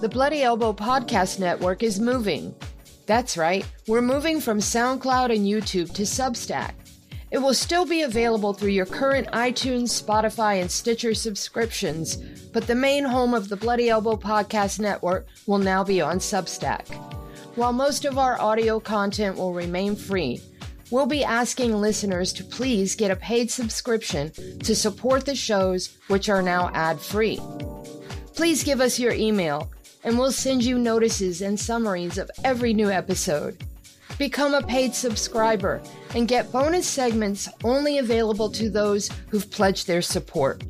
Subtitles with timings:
[0.00, 2.54] The Bloody Elbow Podcast Network is moving.
[3.06, 6.74] That's right, we're moving from SoundCloud and YouTube to Substack.
[7.30, 12.16] It will still be available through your current iTunes, Spotify, and Stitcher subscriptions,
[12.52, 16.86] but the main home of the Bloody Elbow Podcast Network will now be on Substack.
[17.56, 20.40] While most of our audio content will remain free,
[20.90, 26.28] we'll be asking listeners to please get a paid subscription to support the shows, which
[26.28, 27.40] are now ad free.
[28.34, 29.70] Please give us your email,
[30.04, 33.56] and we'll send you notices and summaries of every new episode.
[34.18, 35.82] Become a paid subscriber
[36.14, 40.62] and get bonus segments only available to those who've pledged their support.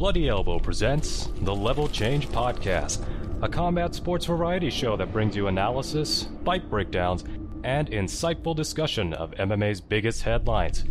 [0.07, 3.05] Bloody Elbow presents the Level Change Podcast,
[3.41, 7.25] a combat sports variety show that brings you analysis, fight breakdowns,
[7.65, 10.85] and insightful discussion of MMA's biggest headlines.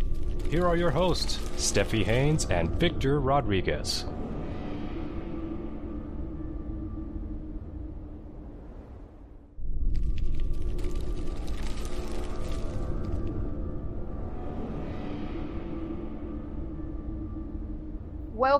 [0.51, 4.05] Here are your hosts, Stephie Haynes and Victor Rodriguez.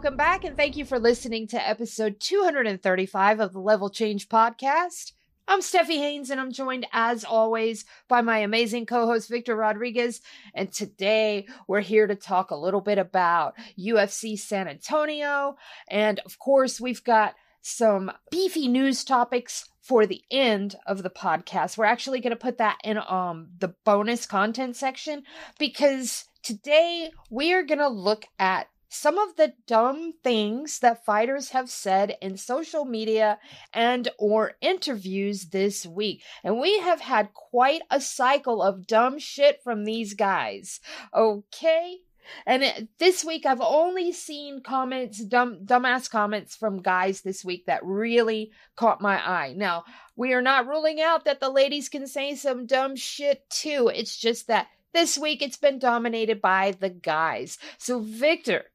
[0.08, 5.12] Welcome back, and thank you for listening to episode 235 of the Level Change Podcast.
[5.50, 10.22] I'm Stephie Haynes, and I'm joined as always by my amazing co host, Victor Rodriguez.
[10.54, 15.58] And today we're here to talk a little bit about UFC San Antonio.
[15.90, 21.78] And of course, we've got some beefy news topics for the end of the podcast.
[21.78, 25.24] We're actually going to put that in um the bonus content section
[25.60, 31.50] because today we are going to look at some of the dumb things that fighters
[31.50, 33.38] have said in social media
[33.74, 39.62] and or interviews this week and we have had quite a cycle of dumb shit
[39.64, 40.80] from these guys
[41.14, 41.98] okay
[42.46, 47.66] and it, this week I've only seen comments, dumb dumbass comments from guys this week
[47.66, 49.54] that really caught my eye.
[49.56, 53.92] Now, we are not ruling out that the ladies can say some dumb shit too.
[53.94, 57.58] It's just that this week it's been dominated by the guys.
[57.78, 58.66] So, Victor,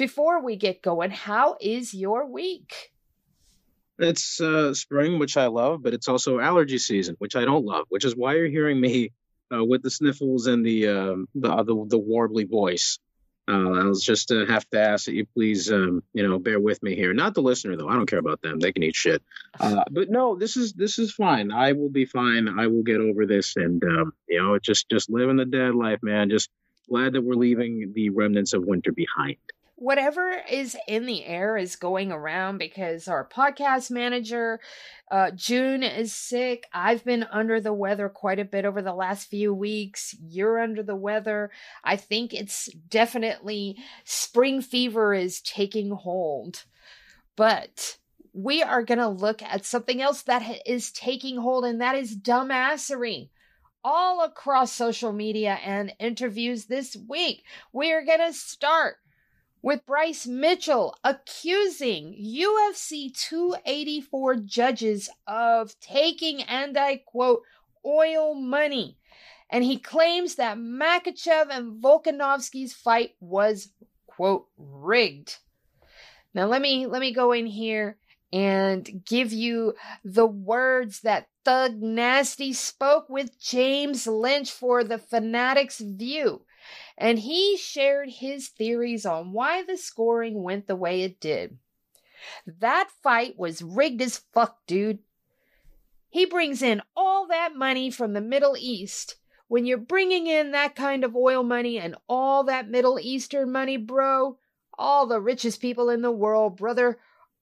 [0.00, 2.90] before we get going, how is your week?
[3.98, 7.84] It's uh, spring, which I love, but it's also allergy season, which I don't love.
[7.90, 9.12] Which is why you're hearing me
[9.54, 12.98] uh, with the sniffles and the um, the, uh, the the warbly voice.
[13.46, 16.82] Uh, I'll just uh, have to ask that you please, um, you know, bear with
[16.82, 17.12] me here.
[17.12, 17.88] Not the listener though.
[17.88, 18.58] I don't care about them.
[18.58, 19.22] They can eat shit.
[19.60, 21.52] Uh, but no, this is this is fine.
[21.52, 22.48] I will be fine.
[22.48, 25.98] I will get over this, and um, you know, just just living the dead life,
[26.02, 26.30] man.
[26.30, 26.48] Just
[26.88, 29.36] glad that we're leaving the remnants of winter behind
[29.80, 34.60] whatever is in the air is going around because our podcast manager
[35.10, 36.66] uh, june is sick.
[36.72, 40.14] I've been under the weather quite a bit over the last few weeks.
[40.22, 41.50] You're under the weather.
[41.82, 46.64] I think it's definitely spring fever is taking hold.
[47.34, 47.96] But
[48.34, 52.16] we are going to look at something else that is taking hold and that is
[52.16, 53.30] dumbassery.
[53.82, 57.44] All across social media and interviews this week.
[57.72, 58.96] We are going to start
[59.62, 67.42] with Bryce Mitchell accusing UFC 284 judges of taking, and I quote,
[67.84, 68.96] oil money.
[69.50, 73.70] And he claims that Makhachev and Volkanovski's fight was,
[74.06, 75.38] quote, rigged.
[76.32, 77.96] Now let me let me go in here
[78.32, 85.80] and give you the words that Thug Nasty spoke with James Lynch for the Fanatics
[85.80, 86.42] View
[86.96, 91.58] and he shared his theories on why the scoring went the way it did.
[92.46, 94.98] That fight was rigged as fuck, dude.
[96.08, 99.16] He brings in all that money from the Middle East.
[99.48, 103.76] When you're bringing in that kind of oil money and all that Middle Eastern money,
[103.76, 104.38] bro,
[104.78, 106.98] all the richest people in the world, brother,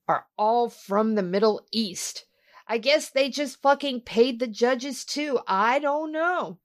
[0.06, 2.25] are all from the Middle East.
[2.67, 5.38] I guess they just fucking paid the judges too.
[5.47, 6.59] I don't know.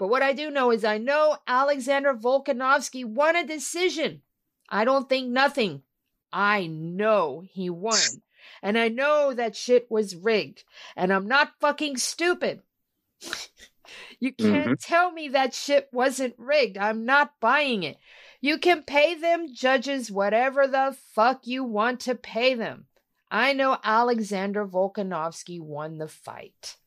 [0.00, 4.22] But what I do know is I know Alexander Volkanovski won a decision.
[4.66, 5.82] I don't think nothing.
[6.32, 8.00] I know he won.
[8.62, 10.64] And I know that shit was rigged.
[10.96, 12.62] And I'm not fucking stupid.
[14.20, 14.72] you can't mm-hmm.
[14.80, 16.78] tell me that shit wasn't rigged.
[16.78, 17.98] I'm not buying it.
[18.40, 22.86] You can pay them judges whatever the fuck you want to pay them.
[23.30, 26.78] I know Alexander Volkanovski won the fight.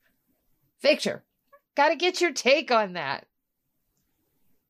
[0.81, 1.23] Victor,
[1.75, 3.25] got to get your take on that.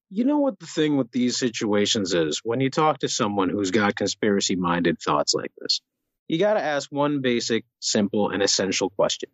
[0.09, 2.41] You know what the thing with these situations is?
[2.43, 5.81] When you talk to someone who's got conspiracy minded thoughts like this,
[6.27, 9.29] you got to ask one basic, simple, and essential question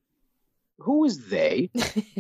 [0.79, 1.69] Who is they?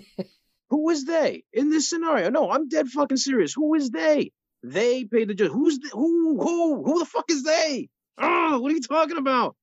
[0.69, 2.29] who is they in this scenario?
[2.29, 3.53] No, I'm dead fucking serious.
[3.53, 4.31] Who is they?
[4.61, 5.51] They paid the judge.
[5.51, 6.41] Who's the, who?
[6.41, 6.83] Who?
[6.83, 7.87] Who the fuck is they?
[8.17, 9.55] Oh, what are you talking about?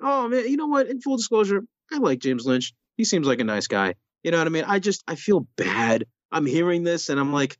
[0.00, 0.88] Oh man, you know what?
[0.88, 1.62] In full disclosure,
[1.92, 2.72] I like James Lynch.
[2.96, 3.94] He seems like a nice guy.
[4.22, 4.64] You know what I mean?
[4.66, 6.04] I just I feel bad.
[6.30, 7.56] I'm hearing this and I'm like,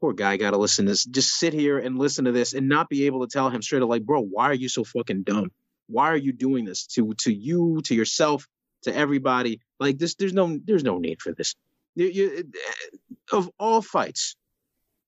[0.00, 1.04] poor guy got to listen to this.
[1.04, 3.82] Just sit here and listen to this and not be able to tell him straight
[3.82, 5.50] up like, bro, why are you so fucking dumb?
[5.88, 8.46] Why are you doing this to to you, to yourself,
[8.82, 9.60] to everybody?
[9.78, 11.54] Like this, there's no there's no need for this.
[11.94, 12.96] You, you, eh,
[13.32, 14.36] of all fights,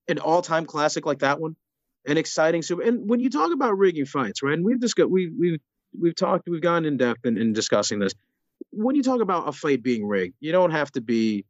[0.07, 1.55] an all-time classic like that one,
[2.05, 2.81] an exciting super.
[2.81, 4.53] And when you talk about rigging fights, right?
[4.53, 5.59] And we've discussed we we've
[5.97, 8.13] we've talked we've gone in depth in, in discussing this.
[8.71, 11.45] When you talk about a fight being rigged, you don't have to be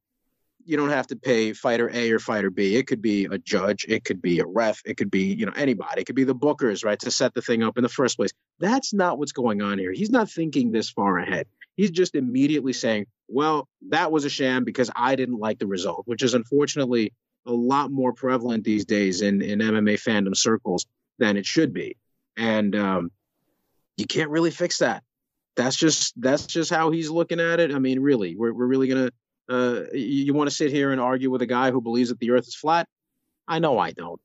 [0.66, 2.76] you don't have to pay fighter A or fighter B.
[2.76, 5.54] It could be a judge, it could be a ref, it could be, you know,
[5.56, 6.02] anybody.
[6.02, 8.32] It could be the bookers, right, to set the thing up in the first place.
[8.60, 9.92] That's not what's going on here.
[9.92, 11.48] He's not thinking this far ahead.
[11.76, 16.04] He's just immediately saying, well, that was a sham because I didn't like the result,
[16.06, 17.14] which is unfortunately
[17.46, 20.86] a lot more prevalent these days in, in MMA fandom circles
[21.18, 21.96] than it should be.
[22.38, 23.12] And um,
[23.98, 25.04] you can't really fix that.
[25.60, 27.74] That's just that's just how he's looking at it.
[27.74, 29.12] I mean, really, we're we're really gonna
[29.50, 32.20] uh, you, you want to sit here and argue with a guy who believes that
[32.20, 32.88] the Earth is flat?
[33.46, 34.22] I know I don't.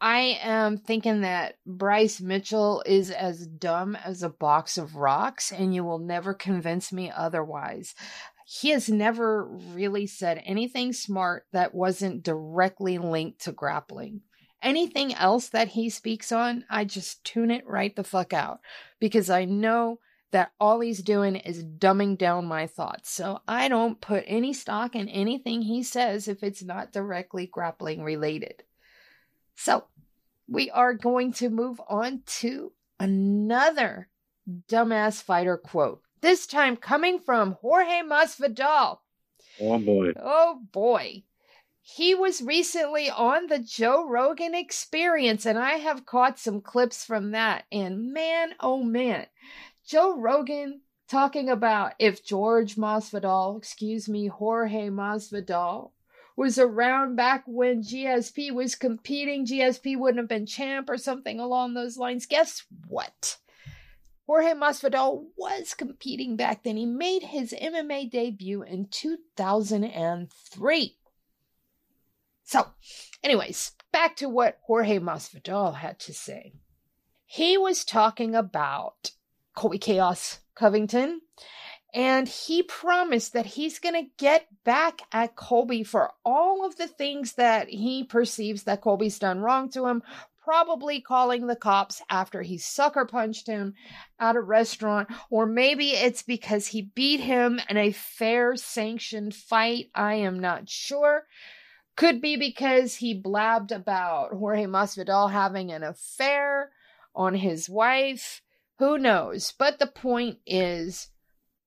[0.00, 5.74] I am thinking that Bryce Mitchell is as dumb as a box of rocks, and
[5.74, 7.94] you will never convince me otherwise.
[8.46, 14.22] He has never really said anything smart that wasn't directly linked to grappling.
[14.62, 18.60] Anything else that he speaks on, I just tune it right the fuck out
[18.98, 20.00] because I know
[20.32, 23.10] that all he's doing is dumbing down my thoughts.
[23.10, 28.02] So I don't put any stock in anything he says if it's not directly grappling
[28.02, 28.62] related.
[29.56, 29.84] So
[30.48, 34.08] we are going to move on to another
[34.68, 36.02] dumbass fighter quote.
[36.20, 38.98] This time coming from Jorge Masvidal.
[39.60, 40.12] Oh boy.
[40.20, 41.22] Oh boy.
[41.82, 47.32] He was recently on the Joe Rogan experience, and I have caught some clips from
[47.32, 47.64] that.
[47.72, 49.26] And man, oh man,
[49.84, 55.90] Joe Rogan talking about if George Masvidal, excuse me, Jorge Masvidal,
[56.36, 61.74] was around back when GSP was competing, GSP wouldn't have been champ or something along
[61.74, 62.26] those lines.
[62.26, 63.38] Guess what?
[64.26, 66.76] Jorge Masvidal was competing back then.
[66.76, 70.96] He made his MMA debut in 2003.
[72.50, 72.66] So,
[73.22, 76.52] anyways, back to what Jorge Masvidal had to say.
[77.24, 79.12] He was talking about
[79.54, 81.20] Colby Chaos Covington.
[81.94, 86.88] And he promised that he's going to get back at Colby for all of the
[86.88, 90.02] things that he perceives that Colby's done wrong to him,
[90.42, 93.74] probably calling the cops after he sucker punched him
[94.18, 99.88] at a restaurant, or maybe it's because he beat him in a fair sanctioned fight.
[99.94, 101.26] I am not sure.
[102.00, 106.72] Could be because he blabbed about Jorge Masvidal having an affair
[107.14, 108.40] on his wife.
[108.78, 109.52] Who knows?
[109.52, 111.10] But the point is,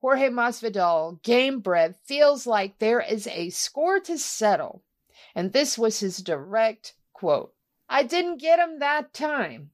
[0.02, 4.84] Jorge Masvidal, Gamebred, feels like there is a score to settle.
[5.36, 7.54] And this was his direct quote
[7.88, 9.70] I didn't get him that time,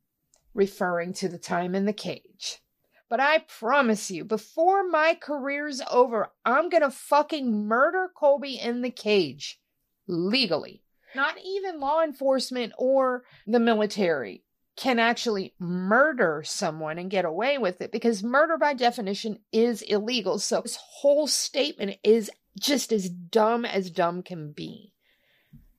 [0.54, 2.60] referring to the time in the cage.
[3.08, 8.92] But I promise you, before my career's over, I'm gonna fucking murder Colby in the
[8.92, 9.62] cage.
[10.10, 10.82] Legally.
[11.16, 14.44] Not even law enforcement or the military
[14.76, 20.40] can actually murder someone and get away with it because murder by definition is illegal.
[20.40, 24.94] So this whole statement is just as dumb as dumb can be.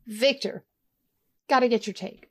[0.07, 0.65] Victor,
[1.49, 2.29] got to get your take.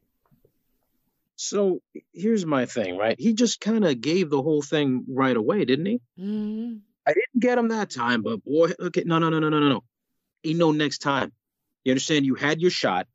[1.36, 1.82] So
[2.14, 3.16] here's my thing, right?
[3.20, 6.02] He just kind of gave the whole thing right away, didn't he?
[6.20, 6.78] Mm-hmm.
[7.08, 9.70] I didn't get him that time, but boy, okay, no, no, no, no, no, no,
[9.70, 9.84] no.
[10.44, 11.32] Ain't no next time.
[11.84, 12.26] You understand?
[12.26, 13.08] You had your shot.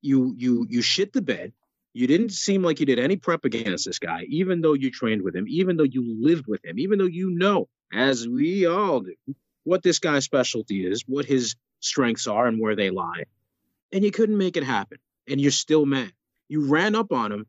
[0.00, 1.52] You you you shit the bed.
[1.92, 5.22] You didn't seem like you did any prep against this guy, even though you trained
[5.22, 9.00] with him, even though you lived with him, even though you know, as we all
[9.00, 9.14] do,
[9.64, 13.24] what this guy's specialty is, what his strengths are, and where they lie.
[13.92, 14.98] And you couldn't make it happen.
[15.28, 16.12] And you're still mad.
[16.48, 17.46] You ran up on him.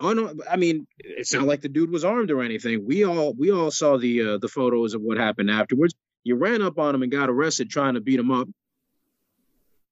[0.00, 0.34] No!
[0.50, 2.84] I mean, it's not like the dude was armed or anything.
[2.84, 5.94] We all we all saw the uh, the photos of what happened afterwards.
[6.24, 8.48] You ran up on him and got arrested trying to beat him up.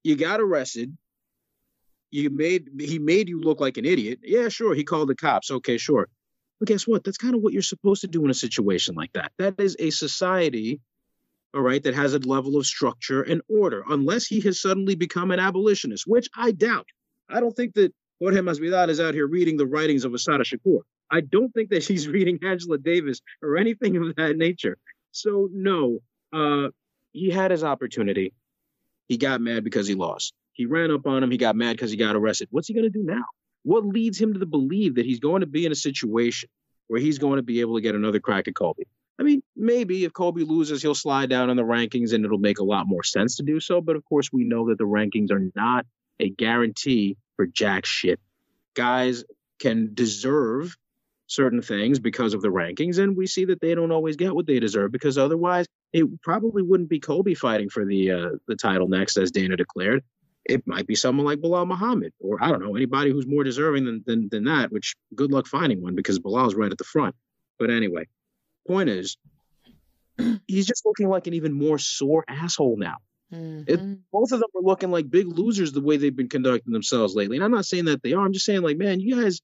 [0.03, 0.95] You got arrested
[2.11, 4.19] you made he made you look like an idiot.
[4.21, 4.75] Yeah, sure.
[4.75, 5.49] He called the cops.
[5.49, 6.07] Okay, sure.
[6.59, 7.03] But guess what?
[7.03, 9.31] That's kind of what you're supposed to do in a situation like that.
[9.39, 10.79] That is a society,
[11.55, 15.31] all right, that has a level of structure and order, unless he has suddenly become
[15.31, 16.85] an abolitionist, which I doubt.
[17.29, 20.81] I don't think that Jorge Masvidal is out here reading the writings of Assata Shakur.
[21.09, 24.77] I don't think that she's reading Angela Davis or anything of that nature.
[25.11, 25.99] So no,
[26.33, 26.69] uh,
[27.13, 28.33] he had his opportunity.
[29.11, 30.33] He got mad because he lost.
[30.53, 31.29] He ran up on him.
[31.31, 32.47] He got mad because he got arrested.
[32.49, 33.25] What's he going to do now?
[33.63, 36.47] What leads him to the believe that he's going to be in a situation
[36.87, 38.87] where he's going to be able to get another crack at Colby?
[39.19, 42.59] I mean, maybe if Colby loses, he'll slide down in the rankings and it'll make
[42.59, 43.81] a lot more sense to do so.
[43.81, 45.85] But of course, we know that the rankings are not
[46.21, 48.17] a guarantee for jack shit.
[48.75, 49.25] Guys
[49.59, 50.77] can deserve
[51.27, 54.47] certain things because of the rankings, and we see that they don't always get what
[54.47, 58.87] they deserve because otherwise it probably wouldn't be Colby fighting for the uh, the title
[58.87, 60.03] next, as Dana declared.
[60.45, 63.85] It might be someone like Belal Muhammad, or I don't know, anybody who's more deserving
[63.85, 64.71] than, than than that.
[64.71, 67.15] Which good luck finding one because Belal's right at the front.
[67.59, 68.07] But anyway,
[68.67, 69.17] point is,
[70.47, 72.97] he's just looking like an even more sore asshole now.
[73.31, 73.99] It, Mhm.
[74.11, 77.37] both of them are looking like big losers the way they've been conducting themselves lately.
[77.37, 78.25] And I'm not saying that they are.
[78.25, 79.39] I'm just saying, like, man, you guys,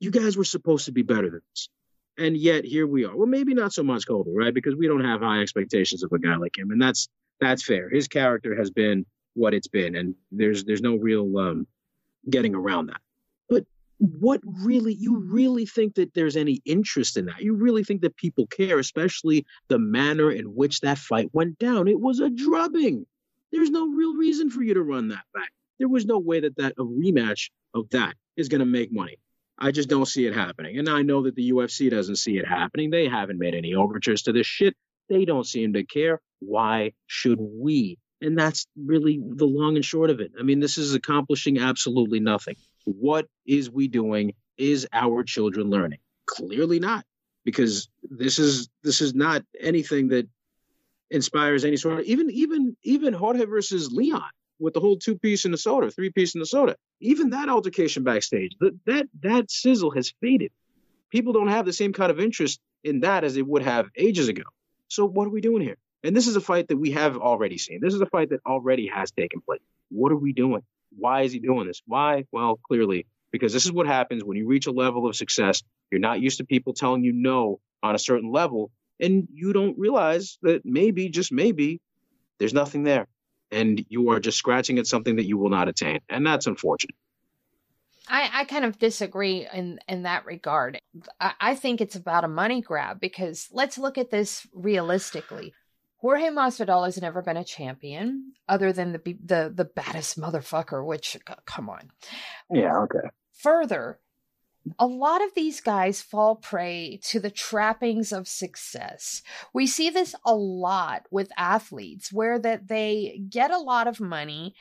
[0.00, 1.68] you guys were supposed to be better than this,
[2.18, 3.16] and yet here we are.
[3.16, 4.54] Well, maybe not so much Colby, right?
[4.54, 7.08] Because we don't have high expectations of a guy like him, and that's
[7.40, 7.90] that's fair.
[7.90, 9.04] His character has been
[9.34, 11.66] what it's been, and there's there's no real um,
[12.28, 13.00] getting around that.
[13.48, 13.64] But
[13.98, 17.40] what really, you really think that there's any interest in that?
[17.40, 21.88] You really think that people care, especially the manner in which that fight went down?
[21.88, 23.06] It was a drubbing.
[23.52, 25.50] There's no real reason for you to run that back.
[25.78, 29.18] There was no way that that a rematch of that is going to make money.
[29.58, 30.78] I just don't see it happening.
[30.78, 32.90] And I know that the UFC doesn't see it happening.
[32.90, 34.74] They haven't made any overtures to this shit.
[35.08, 36.20] They don't seem to care.
[36.40, 37.98] Why should we?
[38.20, 40.32] And that's really the long and short of it.
[40.38, 42.56] I mean, this is accomplishing absolutely nothing.
[42.84, 44.34] What is we doing?
[44.56, 45.98] Is our children learning?
[46.26, 47.04] Clearly not,
[47.44, 50.28] because this is this is not anything that
[51.10, 54.22] inspires any sort of even even even Jorge versus Leon
[54.58, 56.76] with the whole two piece in the soda, three piece in the soda.
[57.00, 60.52] Even that altercation backstage, that that that sizzle has faded.
[61.10, 64.28] People don't have the same kind of interest in that as they would have ages
[64.28, 64.42] ago.
[64.88, 65.76] So what are we doing here?
[66.02, 67.80] And this is a fight that we have already seen.
[67.80, 69.62] This is a fight that already has taken place.
[69.90, 70.62] What are we doing?
[70.96, 71.82] Why is he doing this?
[71.86, 72.24] Why?
[72.30, 75.62] Well, clearly, because this is what happens when you reach a level of success.
[75.90, 78.70] You're not used to people telling you no on a certain level,
[79.00, 81.80] and you don't realize that maybe, just maybe,
[82.38, 83.06] there's nothing there.
[83.54, 86.00] And you are just scratching at something that you will not attain.
[86.08, 86.96] And that's unfortunate.
[88.08, 90.80] I, I kind of disagree in, in that regard.
[91.20, 95.54] I, I think it's about a money grab because let's look at this realistically.
[95.98, 100.84] Jorge Masvidal has never been a champion other than the the the baddest motherfucker.
[100.84, 101.90] Which, come on.
[102.52, 103.08] Yeah, okay.
[103.38, 103.98] Further,
[104.78, 109.22] a lot of these guys fall prey to the trappings of success.
[109.52, 114.54] We see this a lot with athletes where that they get a lot of money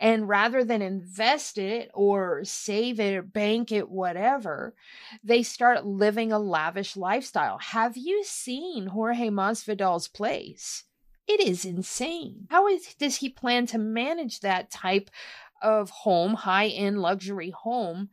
[0.00, 4.74] and rather than invest it or save it or bank it whatever,
[5.22, 7.58] they start living a lavish lifestyle.
[7.58, 10.84] Have you seen Jorge Masvidal's place?
[11.26, 12.48] It is insane.
[12.50, 15.10] How is, does he plan to manage that type
[15.62, 18.10] of home, high-end luxury home?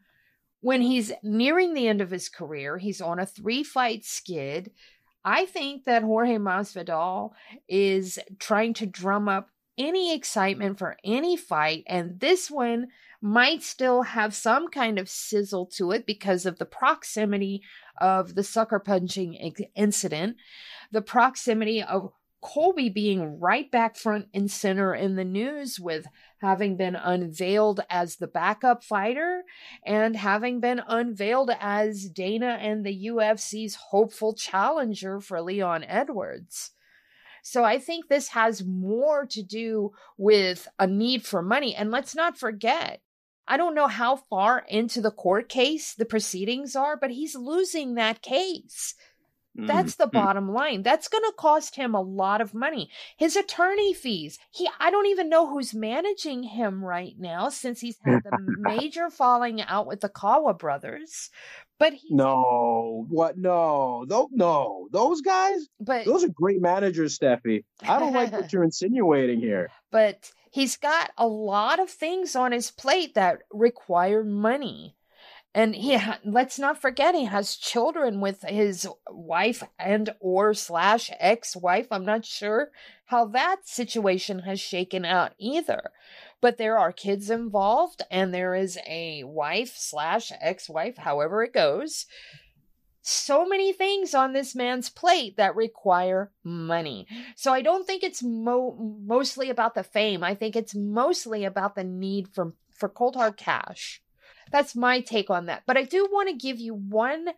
[0.62, 4.72] When he's nearing the end of his career, he's on a three fight skid.
[5.24, 7.32] I think that Jorge Masvidal
[7.68, 12.88] is trying to drum up any excitement for any fight, and this one
[13.22, 17.62] might still have some kind of sizzle to it because of the proximity
[18.00, 20.38] of the sucker punching incident,
[20.92, 26.08] the proximity of Colby being right back front and center in the news with
[26.40, 29.44] having been unveiled as the backup fighter
[29.86, 36.72] and having been unveiled as Dana and the UFC's hopeful challenger for Leon Edwards.
[37.44, 41.76] So I think this has more to do with a need for money.
[41.76, 43.02] And let's not forget,
[43.48, 47.96] I don't know how far into the court case the proceedings are, but he's losing
[47.96, 48.96] that case.
[49.54, 50.12] That's the Mhm.
[50.14, 50.82] bottom line.
[50.82, 52.90] That's going to cost him a lot of money.
[53.18, 54.40] His attorney fees.
[54.50, 59.10] He I don't even know who's managing him right now since he's had the major
[59.10, 61.30] falling out with the Kawa brothers.
[61.78, 63.38] But he No, what?
[63.38, 64.88] No, no, no.
[64.92, 67.66] Those guys, but those are great managers, Stephie.
[67.82, 69.70] I don't like what you're insinuating here.
[69.92, 74.96] but he's got a lot of things on his plate that require money.
[75.54, 81.12] And he ha- let's not forget he has children with his wife and or slash
[81.20, 81.88] ex-wife.
[81.92, 82.70] I'm not sure
[83.08, 85.92] how that situation has shaken out either.
[86.40, 92.06] But there are kids involved and there is a wife slash ex-wife, however it goes.
[93.04, 97.08] so many things on this man's plate that require money.
[97.36, 100.24] So I don't think it's mo- mostly about the fame.
[100.24, 104.02] I think it's mostly about the need for for cold hard cash.
[104.52, 105.64] That's my take on that.
[105.66, 107.30] But I do want to give you one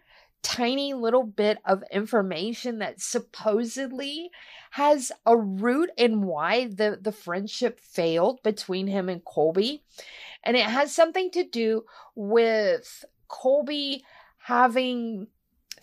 [0.42, 4.30] tiny little bit of information that supposedly
[4.72, 9.84] has a root in why the, the friendship failed between him and Colby.
[10.44, 14.04] And it has something to do with Colby
[14.40, 15.28] having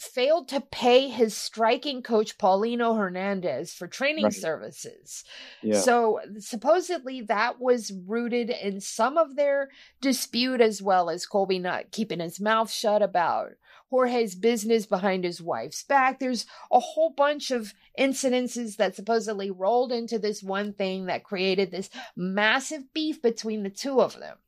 [0.00, 4.32] failed to pay his striking coach Paulino Hernandez for training Right.
[4.32, 5.24] services.
[5.62, 5.78] Yeah.
[5.78, 9.68] So supposedly that was rooted in some of their
[10.00, 13.50] dispute as well as Colby not keeping his mouth shut about
[13.90, 16.18] Jorge's business behind his wife's back.
[16.18, 21.70] There's a whole bunch of incidences that supposedly rolled into this one thing that created
[21.70, 24.38] this massive beef between the two of them.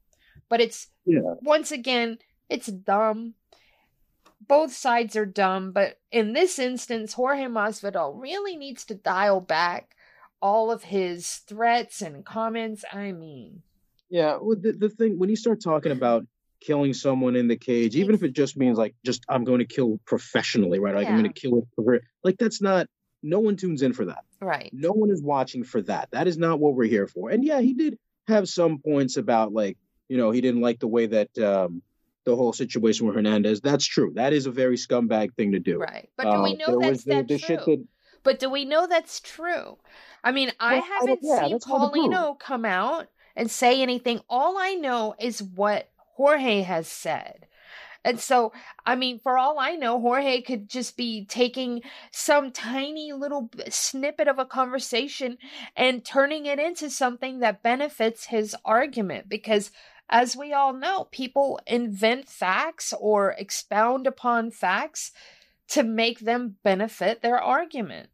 [0.49, 1.35] But it's Yeah.
[1.43, 2.19] once again,
[2.49, 3.35] it's dumb.
[4.49, 9.95] Both sides are dumb, but in this instance, Jorge Masvidal really needs to dial back
[10.41, 12.85] all of his threats and comments.
[12.93, 13.63] I mean,
[14.11, 16.27] Yeah, well, the, the thing when you start talking about
[16.61, 19.65] killing someone in the cage, even if it just means like just I'm going to
[19.65, 20.95] kill professionally, right?
[20.95, 21.67] Like I'm going to kill
[22.25, 22.89] like that's not.
[23.25, 24.25] No one tunes in for that.
[24.41, 24.69] right.
[24.73, 26.09] No one is watching for that.
[26.11, 27.31] That is not what we're here for.
[27.31, 27.97] And yeah, he did
[28.27, 31.83] have some points about like you know he didn't like the way that um,
[32.25, 33.61] the whole situation with Hernandez.
[33.61, 34.13] That's true.
[34.15, 35.79] That is a very scumbag thing to do.
[35.79, 36.09] Right.
[36.17, 37.57] But do we Uh, know that's the, that the true?
[37.57, 37.87] that
[38.23, 39.79] But do we know that's true?
[40.23, 42.13] I mean, I Well, I haven't yeah, seen that's hard to prove.
[42.13, 44.21] Paulino come out and say anything.
[44.29, 47.47] All I know is what Jorge has said.
[48.05, 48.53] And so,
[48.85, 54.27] I mean, for all I know, Jorge could just be taking some tiny little snippet
[54.27, 55.39] of a conversation
[55.77, 59.29] and turning it into something that benefits his argument.
[59.29, 59.71] Because,
[60.13, 65.11] as we all know, people invent facts or expound upon facts
[65.69, 68.11] to make them benefit their argument.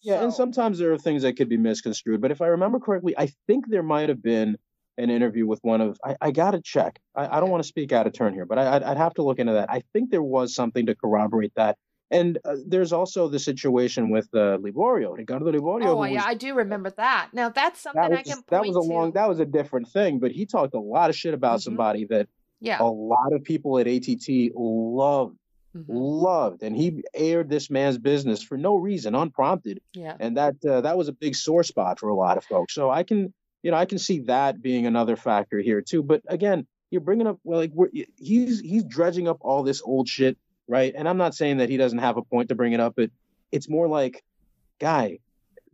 [0.00, 2.22] Yeah, and sometimes there are things that could be misconstrued.
[2.22, 4.56] But if I remember correctly, I think there might have been
[4.96, 5.98] an interview with one of.
[6.04, 7.00] I, I got to check.
[7.14, 9.14] I, I don't want to speak out of turn here, but I, I'd, I'd have
[9.14, 9.70] to look into that.
[9.70, 11.76] I think there was something to corroborate that.
[12.10, 15.86] And uh, there's also the situation with uh, Liborio, Ricardo Liborio.
[15.86, 17.28] Oh, yeah, was- I do remember that.
[17.32, 19.12] Now that's something that was, I can point that was a long.
[19.12, 20.18] That was a different thing.
[20.18, 21.62] But he talked a lot of shit about Mhm.
[21.62, 22.28] somebody that
[22.60, 22.78] yeah.
[22.80, 25.36] a lot of people at ATT loved,
[25.76, 25.84] Mhm.
[25.88, 30.16] loved, and he aired this man's business for no reason, unprompted Yeah.
[30.18, 32.74] and that uh, that was a big sore spot for a lot of folks.
[32.74, 36.02] So I can, you know, I can see that being another factor here too.
[36.02, 40.08] But again, you're bringing up well, like we're, he's he's dredging up all this old
[40.08, 40.36] shit,
[40.70, 40.94] right?
[40.96, 43.10] And I'm not saying that he doesn't have a point to bring it up, but
[43.50, 44.22] it's more like,
[44.78, 45.18] guy,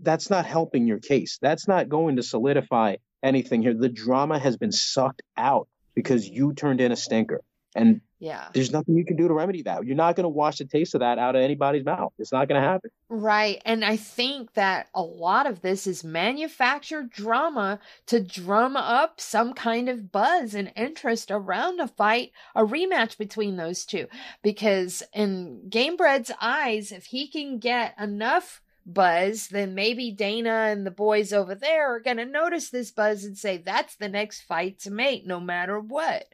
[0.00, 1.38] that's not helping your case.
[1.40, 3.74] That's not going to solidify anything here.
[3.74, 7.42] The drama has been sucked out because you turned in a stinker.
[7.76, 8.48] And Yeah.
[8.54, 9.84] there's nothing you can do to remedy that.
[9.84, 12.12] You're not going to wash the taste of that out of anybody's mouth.
[12.18, 12.90] It's not going to happen.
[13.08, 13.60] Right.
[13.66, 19.52] And I think that a lot of this is manufactured drama to drum up some
[19.52, 24.06] kind of buzz and interest around a fight, a rematch between those two.
[24.42, 30.92] Because in Gamebred's eyes, if he can get enough buzz, then maybe Dana and the
[30.92, 34.78] boys over there are going to notice this buzz and say, that's the next fight
[34.80, 36.24] to make, no matter what.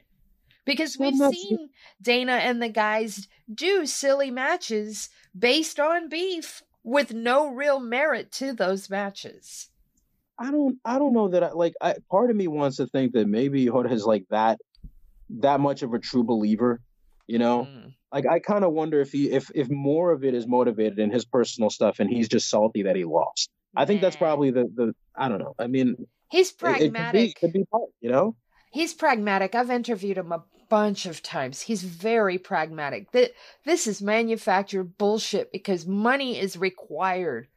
[0.64, 1.70] Because we've seen
[2.00, 8.52] Dana and the guys do silly matches based on beef with no real merit to
[8.52, 9.70] those matches.
[10.38, 13.12] I don't I don't know that I like I part of me wants to think
[13.12, 14.60] that maybe Hoda is like that
[15.30, 16.80] that much of a true believer,
[17.26, 17.64] you know?
[17.70, 17.94] Mm.
[18.12, 21.10] Like I kind of wonder if he if if more of it is motivated in
[21.10, 23.50] his personal stuff and he's just salty that he lost.
[23.74, 25.54] I think that's probably the the I don't know.
[25.58, 25.96] I mean,
[26.30, 27.40] He's it- it, could be pragmatic.
[27.40, 28.36] could be part, you know?
[28.72, 29.54] He's pragmatic.
[29.54, 31.60] I've interviewed him a bunch of times.
[31.60, 33.12] He's very pragmatic.
[33.12, 33.32] That
[33.64, 37.48] this is manufactured bullshit because money is required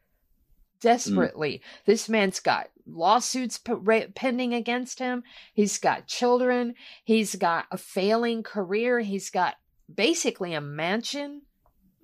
[0.82, 1.62] desperately.
[1.86, 5.23] This man's got lawsuits p- pending against him.
[5.54, 6.75] He's got children.
[7.06, 8.99] He's got a failing career.
[8.99, 9.56] He's got
[9.93, 11.43] basically a mansion.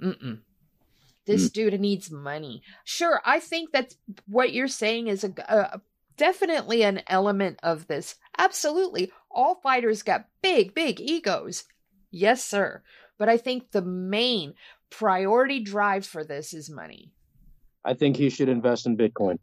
[0.01, 0.39] Mm-mm.
[1.25, 1.53] This mm.
[1.53, 2.63] dude needs money.
[2.85, 5.81] Sure, I think that's what you're saying is a, a
[6.21, 8.13] definitely an element of this.
[8.37, 9.11] Absolutely.
[9.31, 11.63] All fighters got big, big egos.
[12.11, 12.83] Yes, sir.
[13.17, 14.53] But I think the main
[14.91, 17.11] priority drive for this is money.
[17.83, 19.39] I think he should invest in Bitcoin.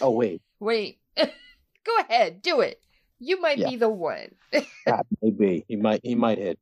[0.00, 2.80] Oh wait, Wait, go ahead, do it.
[3.18, 3.70] You might Yeah.
[3.70, 4.36] be the one.
[4.86, 5.64] that may be.
[5.66, 6.60] He might he might hit.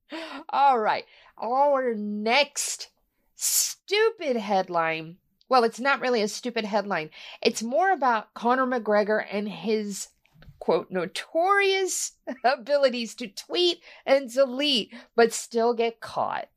[0.48, 1.04] All right.
[1.37, 2.88] Our next
[3.37, 5.16] stupid headline.
[5.48, 7.11] Well, it's not really a stupid headline.
[7.40, 10.08] It's more about Conor McGregor and his
[10.58, 12.12] quote notorious
[12.44, 16.48] abilities to tweet and delete but still get caught.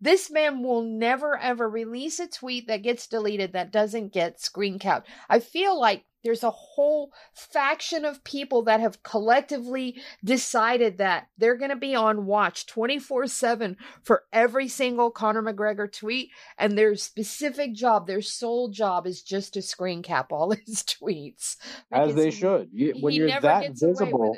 [0.00, 4.78] This man will never ever release a tweet that gets deleted that doesn't get screen
[4.78, 5.08] capped.
[5.28, 11.56] I feel like there's a whole faction of people that have collectively decided that they're
[11.56, 16.30] going to be on watch 24 7 for every single Conor McGregor tweet.
[16.58, 21.56] And their specific job, their sole job is just to screen cap all his tweets.
[21.90, 22.68] As they he- should.
[22.72, 24.36] You, when you're that gets away with visible,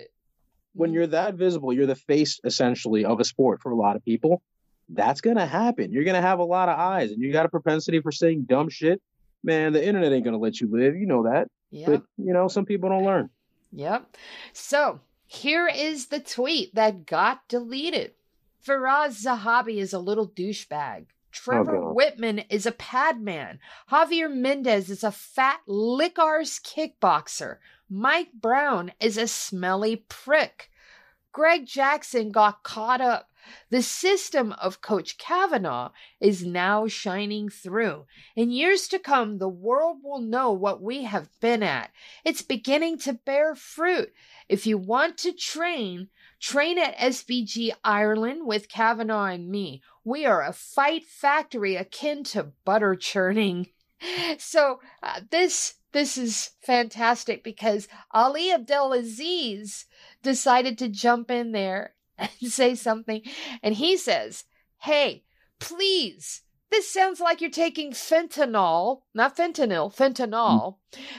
[0.74, 4.04] when you're that visible, you're the face essentially of a sport for a lot of
[4.04, 4.42] people.
[4.88, 5.92] That's gonna happen.
[5.92, 8.68] You're gonna have a lot of eyes, and you got a propensity for saying dumb
[8.68, 9.00] shit.
[9.42, 10.94] Man, the internet ain't gonna let you live.
[10.96, 11.48] You know that.
[11.74, 11.86] Yep.
[11.88, 13.30] But you know, some people don't learn.
[13.72, 14.16] Yep.
[14.52, 18.12] So here is the tweet that got deleted.
[18.64, 21.06] Firas Zahabi is a little douchebag.
[21.08, 21.96] Oh, Trevor God.
[21.96, 23.58] Wittman is a padman.
[23.90, 27.56] Javier Mendez is a fat lick arse kickboxer.
[27.90, 30.70] Mike Brown is a smelly prick.
[31.32, 33.30] Greg Jackson got caught up.
[33.70, 38.06] The system of Coach Kavanagh is now shining through.
[38.36, 41.90] In years to come, the world will know what we have been at.
[42.24, 44.12] It's beginning to bear fruit.
[44.48, 46.08] If you want to train,
[46.40, 49.82] train at SBG Ireland with Kavanagh and me.
[50.04, 53.68] We are a fight factory akin to butter churning.
[54.36, 59.86] So uh, this this is fantastic because Ali Abdelaziz
[60.22, 63.22] decided to jump in there and say something,
[63.62, 64.44] and he says,
[64.78, 65.24] "Hey,
[65.58, 70.78] please." This sounds like you're taking fentanyl, not fentanyl, fentanyl.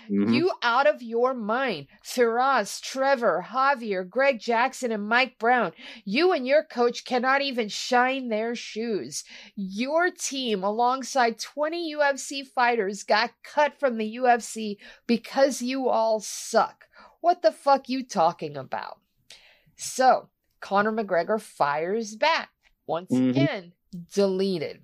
[0.10, 0.34] Mhm.
[0.34, 1.88] You out of your mind.
[2.03, 5.71] Firas, Trevor, Javier, Greg Jackson, and Mike Brown.
[6.03, 9.23] You and your coach cannot even shine their shoes.
[9.55, 14.77] Your team, alongside 20 UFC fighters, got cut from the UFC
[15.08, 16.88] because you all suck.
[17.21, 18.99] What the fuck you talking about?
[19.77, 20.27] So,
[20.65, 22.49] Conor McGregor fires back.
[22.88, 23.30] Once Mhm.
[23.30, 23.73] again,
[24.12, 24.82] deleted.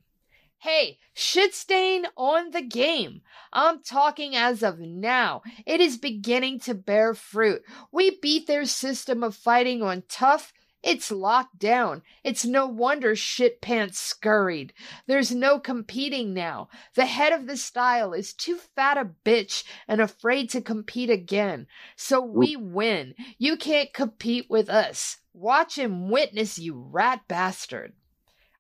[0.60, 3.24] Hey, shit stain on the game.
[3.52, 5.42] I'm talking as of now.
[5.66, 7.64] It is beginning to bear fruit.
[7.92, 10.54] We beat their system of fighting on tough.
[10.84, 12.02] It's locked down.
[12.24, 14.74] It's no wonder shit pants scurried.
[15.06, 16.70] There's no competing now.
[16.96, 21.68] The head of the style is too fat a bitch and afraid to compete again.
[21.96, 23.14] So we win.
[23.38, 25.18] You can't compete with us.
[25.34, 27.94] Watch and witness, you rat bastard.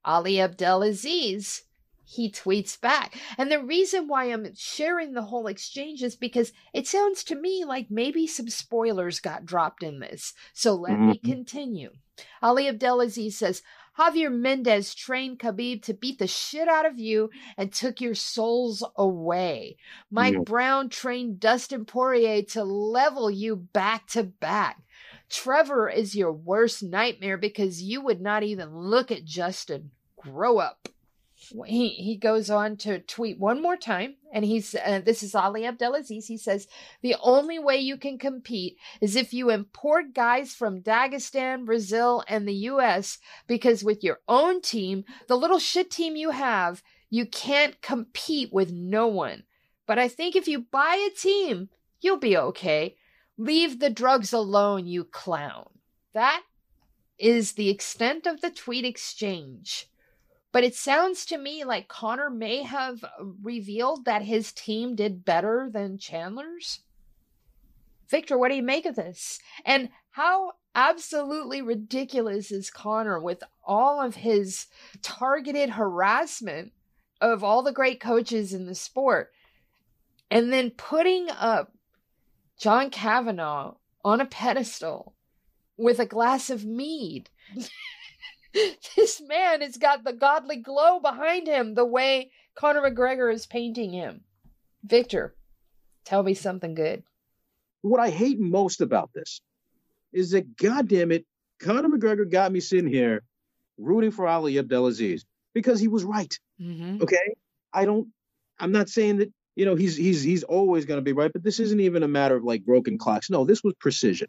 [0.06, 1.64] Ali Abdelaziz
[2.12, 3.18] he tweets back.
[3.38, 7.64] And the reason why I'm sharing the whole exchange is because it sounds to me
[7.64, 10.34] like maybe some spoilers got dropped in this.
[10.54, 11.24] So let me Mhm.
[11.24, 11.92] continue.
[12.42, 13.62] Ali Abdelaziz says,
[13.98, 18.84] Javier Mendez trained Khabib to beat the shit out of you and took your souls
[18.96, 19.78] away.
[20.10, 20.40] Mike Yeah.
[20.40, 24.82] Brown trained Dustin Poirier to level you back to back.
[25.30, 29.92] Trevor is your worst nightmare because you would not even look at Justin.
[30.18, 30.90] Grow up
[31.66, 35.66] he he goes on to tweet one more time and he's uh, this is Ali
[35.66, 36.28] Abdelaziz.
[36.28, 36.68] He says
[37.02, 42.48] the only way you can compete is if you import guys from Dagestan, Brazil and
[42.48, 47.82] the US because with your own team the little shit team you have you can't
[47.82, 49.44] compete with no one.
[49.86, 52.96] But I think if you buy a team you'll be okay.
[53.38, 55.70] Leave the drugs alone you clown.
[56.14, 56.44] That
[57.18, 59.91] is the extent of the tweet exchange
[60.52, 63.10] but it sounds to me like Conor may have uh,
[63.42, 66.82] revealed that his team did better than Chandler's.
[68.10, 69.40] Victor, what do you make of this?
[69.66, 74.68] And how absolutely ridiculous is Conor with all of his
[75.02, 76.74] targeted harassment
[77.22, 79.32] of all the great coaches in the sport
[80.30, 81.74] and then putting up
[82.58, 83.72] John Kavanagh
[84.04, 85.14] on a pedestal
[85.78, 87.30] with a glass of mead?
[88.96, 93.92] this man has got the godly glow behind him the way Conor McGregor is painting
[93.92, 94.22] him.
[94.84, 95.36] Victor,
[96.06, 97.04] tell me something good.
[97.82, 99.42] What I hate most about this
[100.12, 101.26] is that, goddamn it,
[101.60, 103.24] Conor McGregor got me sitting here
[103.78, 106.38] rooting for Ali Abdelaziz because he was right.
[106.60, 107.04] Mm-hmm.
[107.04, 107.36] Okay,
[107.74, 108.08] I don't.
[108.60, 111.44] I'm not saying that you know he's he's he's always going to be right, but
[111.44, 113.30] this isn't even a matter of like broken clocks.
[113.30, 114.28] No, this was precision.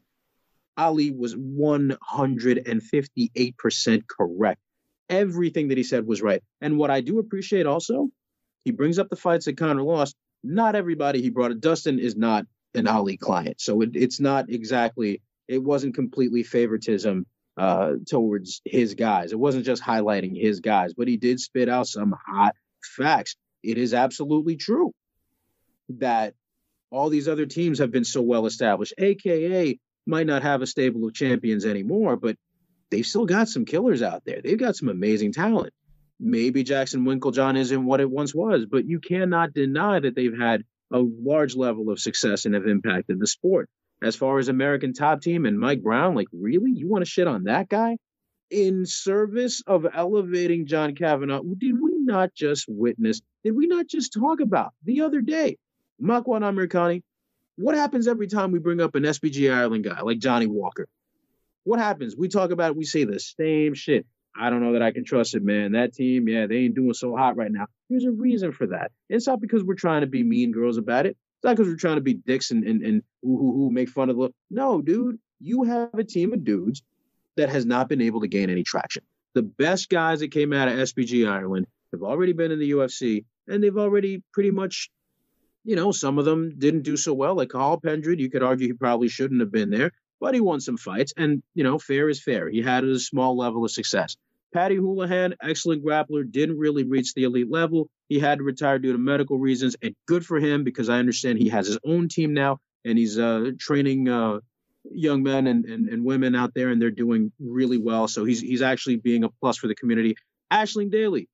[0.76, 4.60] Ali was 158% correct.
[5.08, 6.42] Everything that he said was right.
[6.60, 8.08] And what I do appreciate also,
[8.64, 10.16] he brings up the fights that Conor lost.
[10.42, 11.60] Not everybody he brought it.
[11.60, 13.60] Dustin is not an Ali client.
[13.60, 19.32] So it, it's not exactly, it wasn't completely favoritism uh, towards his guys.
[19.32, 22.54] It wasn't just highlighting his guys, but he did spit out some hot
[22.96, 23.36] facts.
[23.62, 24.92] It is absolutely true
[25.90, 26.34] that
[26.90, 31.06] all these other teams have been so well established, aka might not have a stable
[31.06, 32.36] of champions anymore, but
[32.90, 34.40] they've still got some killers out there.
[34.42, 35.72] They've got some amazing talent.
[36.22, 40.62] maybe Jackson Winkeljohn isn't what it once was, but you cannot deny that they've had
[40.92, 43.68] a large level of success and have impacted the sport.
[44.02, 47.26] As far as American top team and Mike Brown, like really, you want to shit
[47.26, 47.98] on that guy?
[48.50, 54.12] In service of elevating John Kavanagh, did we not just witness, did we not just
[54.12, 55.56] talk about the other day,
[56.00, 57.02] Makwan Amirkhani?
[57.56, 60.88] What happens every time we bring up an SBG Ireland guy like Johnny Walker?
[61.64, 62.16] What happens?
[62.16, 64.06] We talk about it, we say the same shit.
[64.34, 65.72] I don't know that I can trust it, man.
[65.72, 67.66] That team, yeah, they ain't doing so hot right now.
[67.90, 68.90] There's a reason for that.
[69.10, 71.10] It's not because we're trying to be mean girls about it.
[71.10, 73.90] It's not because we're trying to be dicks and and, and who, who, who make
[73.90, 74.30] fun of the.
[74.50, 76.82] No, dude, you have a team of dudes
[77.36, 79.02] that has not been able to gain any traction.
[79.34, 83.24] The best guys that came out of SBG Ireland have already been in the UFC,
[83.48, 84.90] and they've already pretty much,
[85.64, 87.34] you know, some of them didn't do so well.
[87.34, 90.60] Like Cathal Pendred, you could argue he probably shouldn't have been there but he won
[90.60, 92.48] some fights, and you know, fair is fair.
[92.48, 94.16] He had a small level of success.
[94.54, 97.88] Paddy Holohan, excellent grappler, didn't really reach the elite level.
[98.08, 101.38] He had to retire due to medical reasons, and good for him because I understand
[101.38, 104.38] he has his own team now, and he's uh, training uh,
[104.92, 108.06] young men and, and, and women out there, and they're doing really well.
[108.06, 110.14] So he's he's actually being a plus for the community.
[110.52, 111.28] Aisling Daly,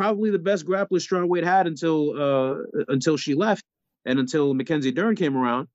[0.00, 3.64] probably the best grappler strawweight had until uh, until she left,
[4.04, 5.68] and until Mackenzie Dern came around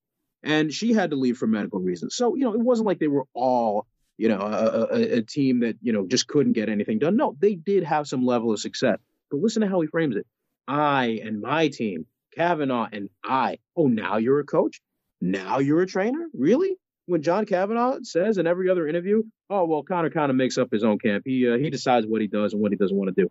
[0.46, 2.16] and she had to leave for medical reasons.
[2.16, 5.62] So, you know, it wasn't like they were all, you know, a, a, a, team
[5.62, 7.18] that, you know, just couldn't get anything done.
[7.18, 9.00] No, they did have some level of success.
[9.32, 10.28] But listen to how he frames it.
[10.68, 13.58] I and my team, Kavanagh and I.
[13.76, 14.82] Oh, now you're a coach?
[15.20, 16.28] Now you're a trainer?
[16.34, 16.78] Really?
[17.08, 20.72] When John Kavanagh says in every other interview, oh, well, Conor kind of makes up
[20.72, 21.24] his own camp.
[21.26, 23.30] He, uh, he decides what he does and what he doesn't want to do.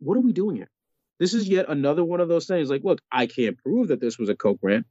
[0.00, 0.70] What are we doing here?
[1.18, 2.70] This is yet another one of those things.
[2.70, 4.86] Like, look, I can't prove that this was a coke rant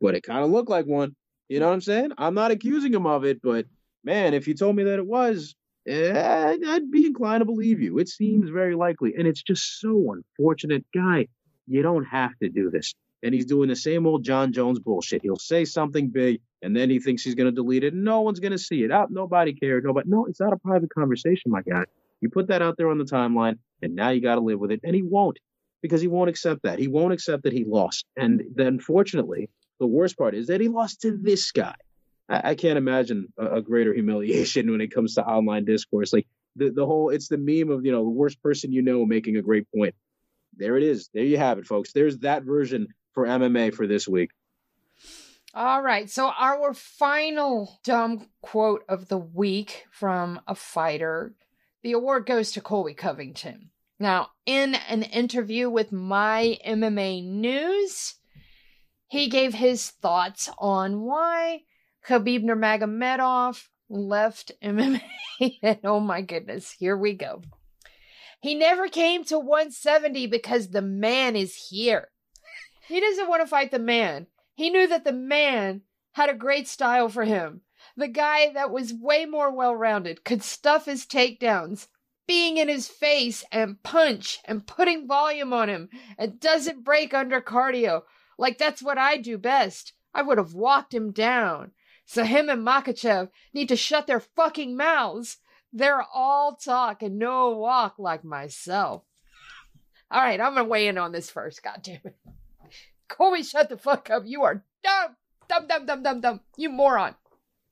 [0.00, 1.14] but it kind of looked like one.
[1.48, 2.12] You know what I'm saying?
[2.18, 3.66] I'm not accusing him of it, but
[4.02, 5.54] man, if you told me that it was,
[5.86, 7.98] eh, I'd be inclined to believe you.
[7.98, 11.28] It seems very likely, and it's just so unfortunate, guy.
[11.66, 12.94] You don't have to do this.
[13.22, 15.22] And he's doing the same old Jon Jones bullshit.
[15.22, 17.94] He'll say something big, and then he thinks he's going to delete it.
[17.94, 18.90] No one's going to see it.
[18.90, 19.10] Out.
[19.10, 19.82] Nobody cares.
[19.82, 20.06] Nobody.
[20.10, 21.84] No, it's not a private conversation, my guy.
[22.24, 24.70] You put that out there on the timeline, and now you got to live with
[24.70, 24.80] it.
[24.82, 25.38] And he won't,
[25.82, 26.78] because he won't accept that.
[26.78, 28.06] He won't accept that he lost.
[28.16, 31.74] And then, fortunately, the worst part is that he lost to this guy.
[32.30, 36.14] I, I can't imagine a, a, greater humiliation when it comes to online discourse.
[36.14, 39.04] Like the, the whole, it's the meme of, you know, the worst person you know
[39.04, 39.94] making a great point.
[40.56, 41.10] There it is.
[41.12, 41.92] There you have it, folks.
[41.92, 44.30] There's that version for MMA for this week.
[45.52, 46.08] All right.
[46.08, 51.34] So, our final dumb quote of the week from a fighter
[51.84, 53.70] the award goes to Colby Covington.
[54.00, 58.14] Now, in an interview with My MMA News,
[59.06, 61.60] he gave his thoughts on why
[62.08, 65.02] Khabib Nurmagomedov left MMA.
[65.62, 67.42] and oh my goodness, here we go.
[68.40, 72.08] He never came to 170 because the man is here.
[72.88, 74.26] He doesn't want to fight the man.
[74.54, 77.60] He knew that the man had a great style for him.
[77.96, 81.86] The guy that was way more well rounded could stuff his takedowns,
[82.26, 87.40] being in his face and punch and putting volume on him and doesn't break under
[87.40, 88.02] cardio.
[88.38, 89.92] Like that's what I do best.
[90.12, 91.72] I would have walked him down.
[92.06, 95.38] So him and Makhachev need to shut their fucking mouths.
[95.72, 99.02] They're all talk and no walk like myself.
[100.10, 101.62] All right, I'm gonna weigh in on this first.
[101.62, 102.16] God damn it,
[103.08, 104.24] Colby, shut the fuck up.
[104.26, 105.16] You are dumb,
[105.48, 106.40] dumb, dumb, dumb, dumb, dumb.
[106.56, 107.14] You moron.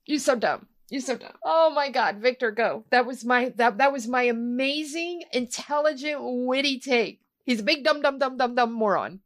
[0.05, 0.67] You so dumb.
[0.89, 1.33] You so dumb.
[1.43, 2.85] Oh my God, Victor, go.
[2.91, 7.21] That was my that that was my amazing, intelligent, witty take.
[7.45, 9.21] He's a big dumb, dumb, dumb, dumb, dumb moron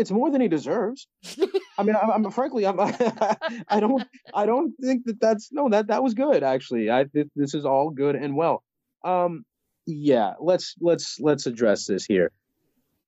[0.00, 1.06] it's more than he deserves.
[1.78, 4.02] I mean, I'm, I'm frankly, I'm, I don't,
[4.34, 6.90] I don't think that that's no, that that was good actually.
[6.90, 8.64] I this, this is all good and well.
[9.04, 9.44] Um,
[9.86, 12.32] yeah, let's let's let's address this here.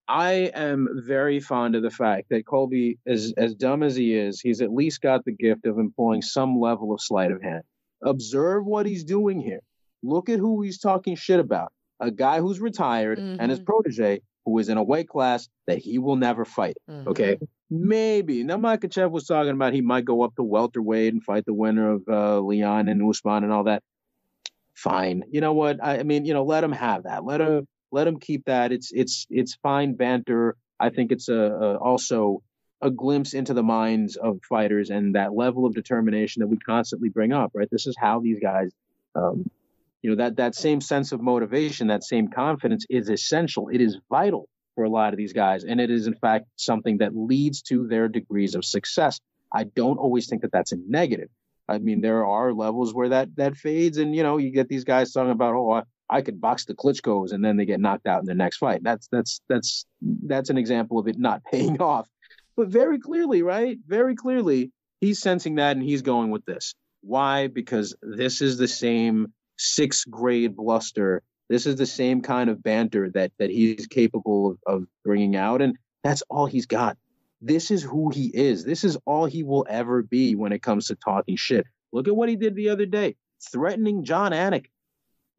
[0.08, 4.40] I am very fond of the fact that Colby, as as dumb as he is,
[4.40, 7.62] he's at least got the gift of employing some level of sleight of hand.
[8.02, 9.60] Observe what he's doing here.
[10.02, 11.72] Look at who he's talking shit about.
[12.00, 13.40] A guy who's retired mm-hmm.
[13.40, 13.66] and his mm-hmm.
[13.66, 16.76] protege who is in a weight class that he will never fight.
[16.90, 17.08] Mm-hmm.
[17.08, 17.38] Okay.
[17.70, 18.42] Maybe.
[18.42, 21.92] Now, Makhachev was talking about he might go up to welterweight and fight the winner
[21.92, 23.82] of uh, Leon and Usman and all that.
[24.74, 25.22] Fine.
[25.30, 25.82] You know what?
[25.82, 27.24] I, I mean, you know, let him have that.
[27.24, 28.72] Let him let him keep that.
[28.72, 30.56] It's it's it's fine banter.
[30.80, 32.42] I think it's a, a also
[32.80, 37.10] a glimpse into the minds of fighters and that level of determination that we constantly
[37.10, 37.52] bring up.
[37.54, 37.68] Right.
[37.70, 38.72] This is how these guys
[39.14, 39.48] um,
[40.02, 43.98] you know that that same sense of motivation that same confidence is essential it is
[44.10, 47.62] vital for a lot of these guys and it is in fact something that leads
[47.62, 49.20] to their degrees of success
[49.52, 51.28] i don't always think that that's a negative
[51.68, 54.84] i mean there are levels where that that fades and you know you get these
[54.84, 55.82] guys talking about oh
[56.22, 58.82] could box the Klitschko's and then they get knocked out in their next fight.
[58.82, 62.08] That's that's that's that's an example of it not paying off.
[62.56, 63.78] But very clearly, right?
[63.86, 66.74] Very clearly, he's sensing that and he's going with this.
[67.00, 67.46] Why?
[67.48, 71.22] Because this is the same sixth grade bluster.
[71.48, 75.62] This is the same kind of banter that that he's capable of, of bringing out,
[75.62, 76.96] and that's all he's got.
[77.40, 78.64] This is who he is.
[78.64, 81.66] This is all he will ever be when it comes to talking shit.
[81.92, 83.16] Look at what he did the other day,
[83.50, 84.66] threatening Jon Anik.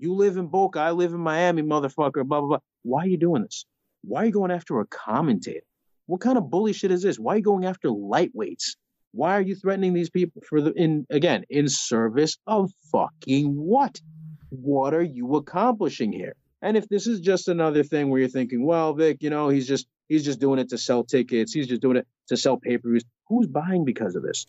[0.04, 2.26] You live in Boca, I live in Miami, motherfucker.
[2.26, 2.60] Blah blah blah.
[2.82, 3.66] Why are you doing this?
[4.02, 5.66] Why are you going after a commentator?
[6.08, 7.18] What kind of bully shit is this?
[7.18, 8.76] Why are you going after lightweights?
[9.14, 14.02] Why are you threatening these people for the in again in service of fucking what?
[14.50, 16.36] What are you accomplishing here?
[16.62, 19.70] And if this is just another thing where you're thinking, well, Vic, you know, he's
[19.70, 23.06] just he's just doing it to sell tickets, he's just doing it to sell pay-per-views.
[23.30, 24.48] Who's buying because of this?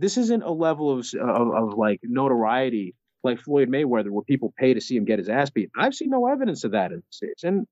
[0.00, 4.72] This isn't a level of of, of like notoriety like Floyd Mayweather where people pay
[4.74, 5.70] to see him get his ass beat.
[5.76, 7.44] I've seen no evidence of that in the States.
[7.44, 7.66] And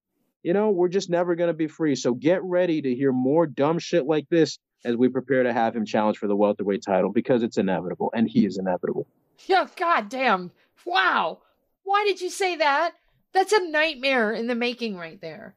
[0.44, 1.96] you know, we're just never going to be free.
[1.96, 5.74] So get ready to hear more dumb shit like this as we prepare to have
[5.74, 9.06] him challenge for the welterweight title because it's inevitable and he is inevitable.
[9.46, 10.52] Yeah, goddamn.
[10.84, 11.38] Wow.
[11.82, 12.92] Why did you say that?
[13.32, 15.56] That's a nightmare in the making right there.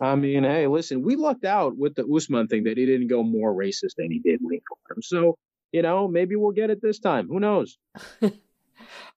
[0.00, 3.22] I mean, hey, listen, we lucked out with the Usman thing that he didn't go
[3.22, 5.02] more racist than he did when he fought him.
[5.02, 5.38] So,
[5.72, 7.28] you know, maybe we'll get it this time.
[7.28, 7.78] Who knows?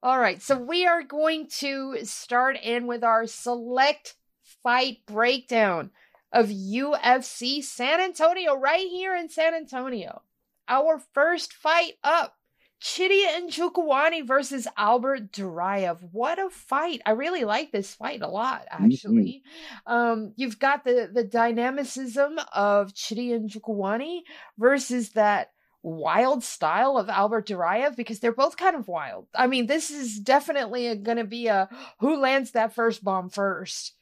[0.01, 4.15] All right, so we are going to start in with our select
[4.63, 5.91] fight breakdown
[6.31, 10.21] of UFC San Antonio, right here in San Antonio.
[10.67, 12.35] Our first fight up
[12.81, 15.97] Chidi Njokuani versus Albert Duraev.
[16.11, 17.01] What a fight.
[17.05, 19.43] I really like this fight a lot, actually.
[19.87, 19.93] Mm-hmm.
[19.93, 24.21] Um, you've got the, the dynamicism of Chidi Njokuani
[24.57, 29.27] versus that wild style of Albert Duraev because they're both kind of wild.
[29.33, 33.93] I mean, this is definitely going to be a who lands that first bomb first.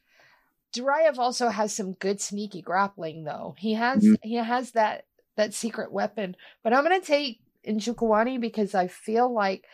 [0.75, 3.55] Duraev also has some good sneaky grappling though.
[3.57, 4.15] He has mm-hmm.
[4.27, 6.35] he has that that secret weapon.
[6.63, 9.65] But I'm going to take Njokuani because I feel like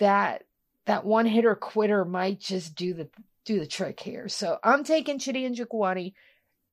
[0.00, 0.44] that
[0.86, 3.08] that one hitter quitter might just do the
[3.44, 4.28] do the trick here.
[4.28, 6.14] So I'm taking Chidi Njokuani.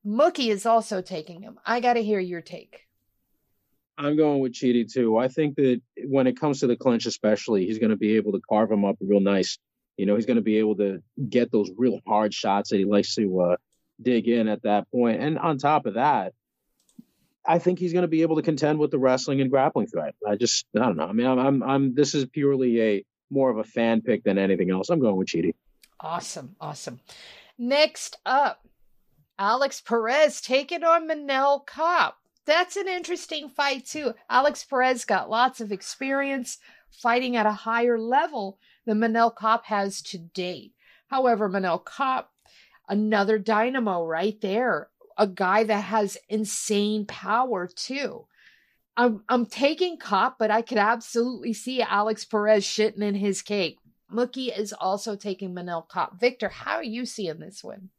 [0.06, 1.60] Mookie is also taking him.
[1.66, 2.88] I got to hear your take.
[4.00, 5.18] I'm going with Chidi too.
[5.18, 8.32] I think that when it comes to the clinch, especially, he's going to be able
[8.32, 9.60] to carve him up real nice.
[9.98, 12.86] You know, he's going to be able to get those real hard shots that he
[12.86, 13.56] likes to uh,
[14.02, 15.22] dig in at that point.
[15.22, 16.34] And on top of that,
[17.46, 20.16] I think he's going to be able to contend with the wrestling and grappling threat.
[20.26, 21.08] I just, I don't know.
[21.08, 24.38] I mean, I'm, I'm, I'm this is purely a more of a fan pick than
[24.38, 24.90] anything else.
[24.90, 25.54] I'm going with Chidi.
[26.00, 27.02] Awesome, awesome.
[27.58, 28.66] Next up,
[29.38, 32.14] Alex Perez taking on Manel Kape
[32.50, 34.14] that's an interesting fight too.
[34.30, 36.58] Alex Perez got lots of experience
[36.90, 40.74] fighting at a higher level than Manel Kape has to date.
[41.08, 42.26] However, Manel Kape,
[42.88, 48.26] another dynamo right there, a guy that has insane power too.
[48.98, 53.78] I'm I'm taking Kape, but I could absolutely see Alex Perez shitting in his cake.
[54.12, 56.20] Mookie is also taking Manel Kape.
[56.20, 57.90] Victor, how are you seeing this one?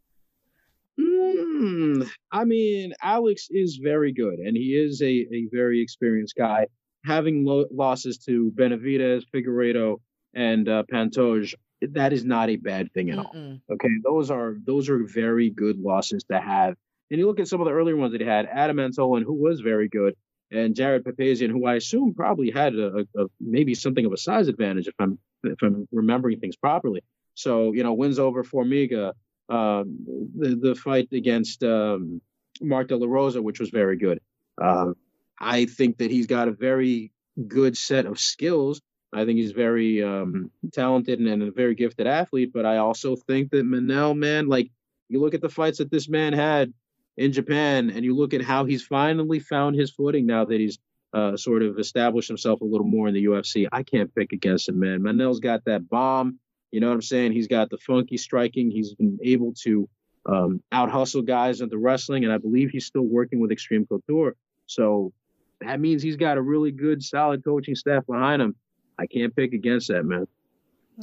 [1.01, 2.03] Hmm.
[2.33, 6.67] I mean, Alex is very good, and he is a, a very experienced guy.
[7.05, 10.01] Having lo- losses to Benavidez, Figueiredo,
[10.35, 13.61] and uh, Pantoja, that is not a bad thing at Mm-mm.
[13.69, 13.75] all.
[13.75, 16.75] Okay, those are those are very good losses to have.
[17.11, 19.35] And you look at some of the earlier ones that he had, Adam Antolin, who
[19.35, 20.15] was very good,
[20.51, 24.17] and Jared Papazian, who I assume probably had a, a, a, maybe something of a
[24.17, 27.03] size advantage if I'm if I'm remembering things properly.
[27.35, 29.13] So you know, wins over Formiga,
[29.51, 29.99] um,
[30.39, 32.21] the, the fight against um,
[32.61, 34.21] Mark De La Rosa, which was very good.
[34.61, 34.93] Uh,
[35.41, 37.13] I think that he's got a very
[37.49, 38.81] good set of skills.
[39.13, 42.53] I think he's very um, talented and, and, a very gifted athlete.
[42.53, 44.71] But I also think that Manel, man, like
[45.09, 46.73] you look at the fights that this man had
[47.17, 50.79] in Japan, and you look at how he's finally found his footing now that he's
[51.13, 53.67] uh, sort of established himself a little more in the UFC.
[53.73, 55.01] I can't pick against him, man.
[55.01, 56.39] Manel's got that bomb.
[56.71, 57.33] You know what I'm saying?
[57.33, 58.71] He's got the funky striking.
[58.71, 59.89] He's been able to
[60.27, 63.87] um, out hustle guys at the wrestling, and I believe he's still working with Extreme
[63.87, 64.37] Couture.
[64.67, 65.13] So
[65.61, 68.55] that means he's got a really good, solid coaching staff behind him.
[68.99, 70.27] I can't pick against that, man.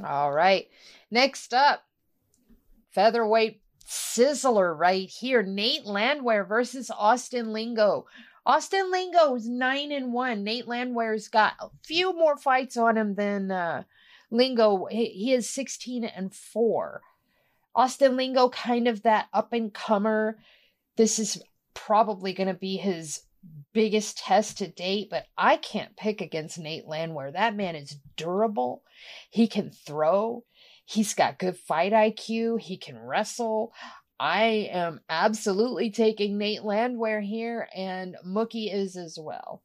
[0.05, 0.67] All right.
[1.09, 1.83] Next up,
[2.91, 5.41] featherweight sizzler right here.
[5.41, 8.05] Nate Landwehr versus Austin Lingo.
[8.45, 10.43] Austin Lingo is nine and one.
[10.43, 13.83] Nate Landwehr's got a few more fights on him than uh,
[14.29, 17.01] Lingo, he is 16 and 4.
[17.75, 20.37] Austin Lingo, kind of that up and comer.
[20.95, 21.41] This is
[21.73, 23.21] probably going to be his
[23.73, 27.31] biggest test to date, but I can't pick against Nate Landwehr.
[27.31, 28.83] That man is durable.
[29.29, 30.43] He can throw.
[30.85, 32.59] He's got good fight IQ.
[32.59, 33.73] He can wrestle.
[34.19, 39.61] I am absolutely taking Nate Landwehr here, and Mookie is as well.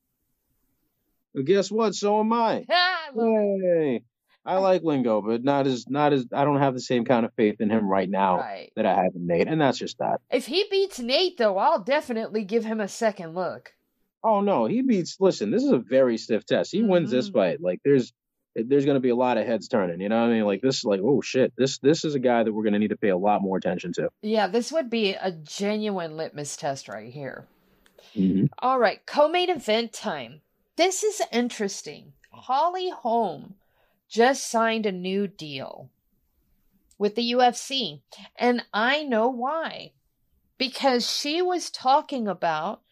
[1.32, 1.94] Well, guess what?
[1.94, 2.66] So am I.
[2.70, 3.62] I love it.
[3.62, 4.04] Yay!
[4.44, 7.32] I like Lingo, but not as not as I don't have the same kind of
[7.34, 8.72] faith in him right now Right.
[8.76, 10.20] that I have in Nate, and that's just that.
[10.30, 13.74] If he beats Nate, though, I'll definitely give him a second look.
[14.24, 15.16] Oh no, he beats.
[15.20, 16.72] Listen, this is a very stiff test.
[16.72, 17.32] He wins this Mhm.
[17.34, 17.60] fight.
[17.60, 18.12] Like there's
[18.54, 19.98] there's going to be a lot of heads turning.
[20.00, 20.44] You know what I mean?
[20.44, 21.52] Like this is like oh shit.
[21.56, 23.56] This this is a guy that we're going to need to pay a lot more
[23.56, 24.10] attention to.
[24.22, 27.46] Yeah, this would be a genuine litmus test right here.
[28.16, 28.48] Mhm.
[28.58, 30.40] All right, co-main event time.
[30.76, 32.12] This is interesting.
[32.30, 33.54] Holly Holm
[34.12, 35.88] just signed a new deal
[36.98, 38.02] with the UFC,
[38.36, 39.92] and I know why.
[40.58, 42.82] Because she was talking about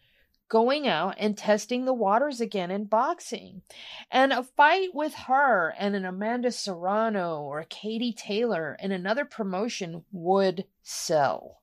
[0.49, 3.61] going out and testing the waters again in boxing.
[4.09, 9.23] And a fight with her and an Amanda Serrano or a Katie Taylor in another
[9.23, 11.60] promotion would sell.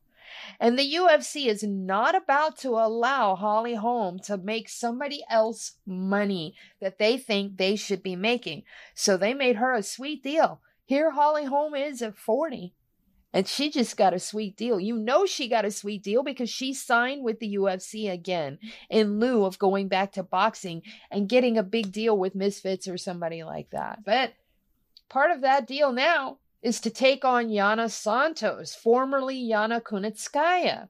[0.60, 6.54] And the UFC is not about to allow Holly Holm to make somebody else money
[6.80, 8.64] that they think they should be making.
[8.94, 10.60] So they made her a sweet deal.
[10.84, 12.74] Here Holly Holm is at 40.
[13.32, 14.80] And she just got a sweet deal.
[14.80, 19.20] You know she got a sweet deal because she signed with the UFC again in
[19.20, 23.44] lieu of going back to boxing and getting a big deal with Misfits or somebody
[23.44, 24.02] like that.
[24.02, 24.32] But
[25.10, 30.88] part of that deal now is to take on Yana Santos, formerly Yana Kunitskaya.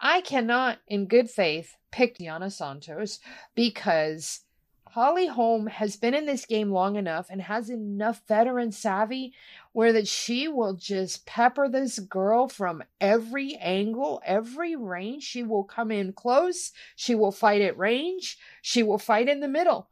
[0.00, 3.20] I cannot, in good faith, pick Yana Santos
[3.54, 4.40] because
[4.88, 9.32] Holly Holm has been in this game long enough and has enough veteran savvy
[9.72, 15.22] where that she will just pepper this girl from every angle, every range.
[15.22, 19.48] She will come in close, she will fight at range, she will fight in the
[19.48, 19.88] middle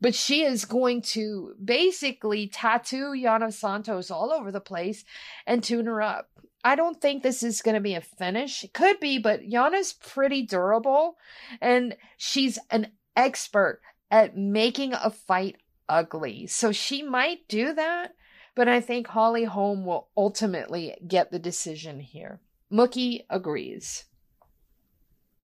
[0.00, 5.04] but she is going to basically tattoo Yana Santos all over the place
[5.46, 6.30] and tune her up.
[6.64, 8.64] I don't think this is going to be a finish.
[8.64, 11.16] It could be, but Yana's pretty durable
[11.60, 13.80] and she's an expert
[14.10, 15.56] at making a fight
[15.88, 16.46] ugly.
[16.46, 18.14] So she might do that,
[18.54, 22.40] but I think Holly Holm will ultimately get the decision here.
[22.72, 24.04] Mookie agrees.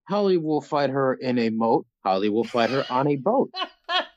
[0.08, 1.86] Holly will fight her in a moat.
[2.04, 3.50] Holly will fight her on a boat.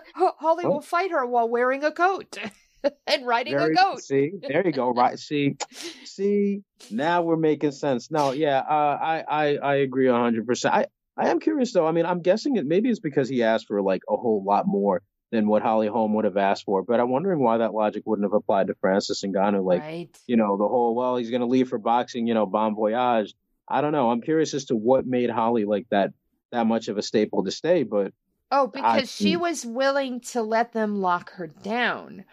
[0.16, 0.70] Ho- Holly Oh.
[0.70, 2.38] will fight her while wearing a coat
[3.06, 4.00] and riding Very- a goat.
[4.02, 4.90] See, there you go.
[4.90, 5.18] Right.
[5.28, 5.56] See,
[6.04, 8.10] see, now we're making sense.
[8.10, 10.74] No, yeah, uh, I, I, I agree hundred percent.
[10.74, 10.86] I,
[11.16, 11.86] I am curious though.
[11.86, 14.66] I mean, I'm guessing it maybe it's because he asked for like a whole lot
[14.66, 16.82] more than what Holly Holm would have asked for.
[16.82, 19.64] But I'm wondering why that logic wouldn't have applied to Francis Ngannou.
[19.64, 20.08] Like, right.
[20.26, 22.26] you know, the whole well, he's going to leave for boxing.
[22.26, 23.34] You know, bon voyage.
[23.68, 24.10] I don't know.
[24.10, 26.10] I'm curious as to what made Holly like that
[26.50, 27.82] that much of a staple to stay.
[27.82, 28.12] But
[28.54, 32.26] Oh, because she was willing to let them lock her down.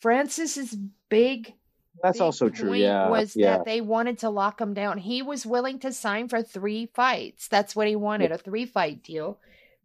[0.00, 0.76] Francis's
[1.08, 1.54] big
[2.02, 2.74] that's big also true.
[2.74, 3.58] Yeah, was yeah.
[3.58, 4.98] that they wanted to lock him down.
[4.98, 7.46] He was willing to sign for three fights.
[7.46, 9.38] That's what he wanted, a three fight deal.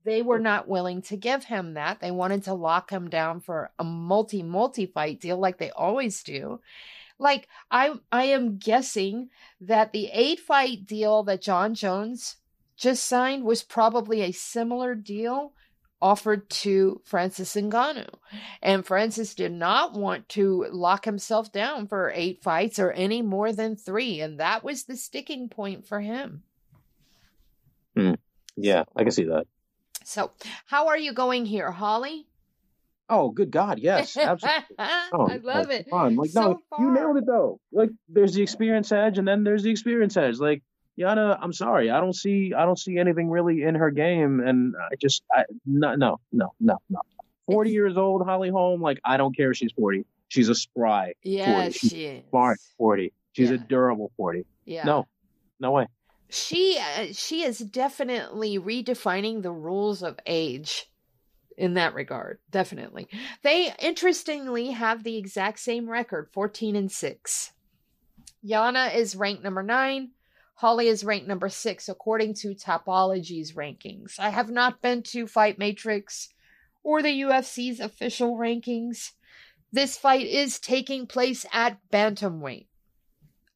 [0.04, 2.00] They were not willing to give him that.
[2.00, 6.24] They wanted to lock him down for a multi multi fight deal like they always
[6.24, 6.60] do.
[7.20, 9.30] Like I I am guessing
[9.62, 12.38] that the eight fight deal that Jon Jones
[12.76, 15.54] just signed was probably a similar deal
[16.02, 18.08] offered to Francis Ngannou.
[18.62, 23.52] And Francis did not want to lock himself down for eight fights or any more
[23.52, 24.22] than three.
[24.22, 26.44] And that was the sticking point for him.
[27.96, 28.14] Hmm.
[28.56, 29.48] yeah, I can see that.
[30.04, 30.32] So,
[30.68, 32.28] how are you going here, Holly?
[33.10, 34.64] Oh, good God, yes, absolutely.
[35.14, 35.88] Oh, I love it.
[35.92, 37.60] Like, So no, you nailed it though.
[37.72, 40.38] Like, there's the experience edge, and then there's the experience edge.
[40.40, 40.62] Like,
[41.00, 44.74] Yana, I'm sorry, I don't see, I don't see anything really in her game, and
[44.76, 47.00] I just, I, no, no, no, no, no.
[47.46, 48.82] Forty years old, Holly Holm.
[48.82, 50.06] Like, I don't care if she's forty.
[50.30, 51.88] She's a spry Yes, 40.
[51.96, 52.24] she is.
[52.30, 53.14] smart forty.
[53.34, 54.46] She's a durable forty.
[54.66, 54.84] Yeah.
[54.84, 55.06] No,
[55.60, 55.88] no way.
[56.30, 60.88] she uh, she is definitely redefining the rules of age
[61.58, 63.08] in that regard definitely
[63.44, 67.54] they interestingly have the exact same record 14 and 6
[68.46, 70.12] yana is ranked number 9
[70.58, 75.58] holly is ranked number 6 according to Tapology's rankings i have not been to fight
[75.58, 76.30] matrix
[76.84, 79.12] or the ufc's official rankings
[79.72, 82.68] this fight is taking place at bantamweight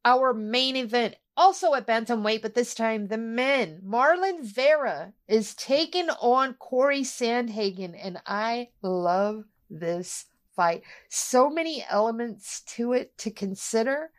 [0.04, 3.82] our main event also at bantamweight, but this time the men.
[3.86, 10.26] Marlon Vera is taking on Corey Sandhagen, and I love this
[10.56, 10.84] fight.
[11.10, 14.12] So many elements to it to consider.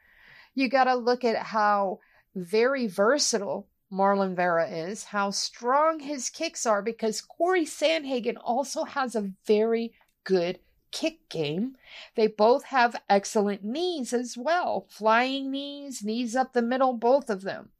[0.55, 2.01] You got to look at how
[2.35, 9.15] very versatile Marlon Vera is, how strong his kicks are, because Corey Sandhagen also has
[9.15, 9.93] a very
[10.25, 10.59] good
[10.93, 11.77] kick game.
[12.15, 17.43] They both have excellent knees as well flying knees, knees up the middle, both of
[17.43, 17.71] them.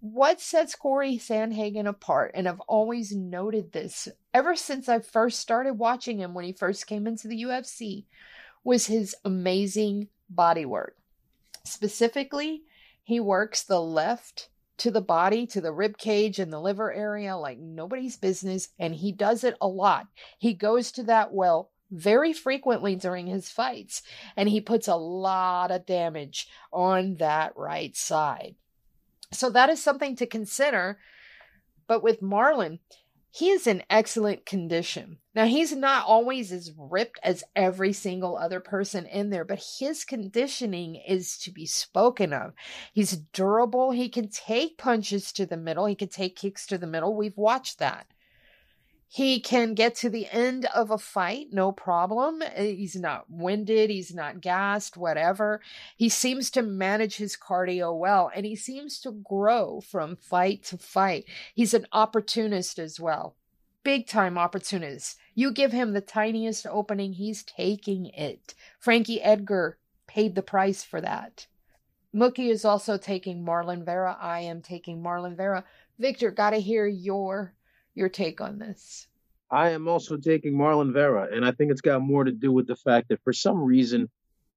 [0.00, 5.74] What sets Corey Sandhagen apart, and I've always noted this ever since I first started
[5.74, 8.04] watching him when he first came into the UFC,
[8.62, 10.96] was his amazing body work.
[11.64, 12.62] Specifically,
[13.08, 17.38] he works the left to the body, to the rib cage and the liver area
[17.38, 20.08] like nobody's business, and he does it a lot.
[20.36, 24.02] He goes to that well very frequently during his fights,
[24.36, 28.56] and he puts a lot of damage on that right side.
[29.32, 30.98] So that is something to consider.
[31.86, 32.80] But with Marlon,
[33.30, 35.18] he is in excellent condition.
[35.34, 40.04] Now, he's not always as ripped as every single other person in there, but his
[40.04, 42.54] conditioning is to be spoken of.
[42.92, 43.90] He's durable.
[43.90, 47.14] He can take punches to the middle, he can take kicks to the middle.
[47.14, 48.06] We've watched that.
[49.10, 52.42] He can get to the end of a fight, no problem.
[52.42, 55.62] Eh, he's not winded, he's not gassed, whatever.
[55.96, 60.76] He seems to manage his cardio well, and he seems to grow from fight to
[60.76, 61.24] fight.
[61.54, 63.34] He's an opportunist as well.
[63.82, 65.16] Big time opportunist.
[65.34, 68.54] You give him the tiniest opening, he's taking it.
[68.78, 71.46] Frankie Edgar paid the price for that.
[72.14, 74.18] Mookie is also taking Marlon Vera.
[74.20, 75.64] I am taking Marlon Vera.
[75.98, 77.54] Victor, got to hear your
[77.98, 79.06] your take on this.
[79.50, 82.66] I am also taking Marlon Vera, and I think it's got more to do with
[82.66, 84.10] the fact that for some reason,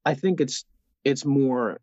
[0.05, 0.65] I think it's
[1.03, 1.79] it's more